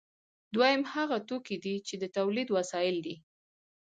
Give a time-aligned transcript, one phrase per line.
[0.53, 3.15] دویم هغه توکي دي چې د تولید وسایل دي.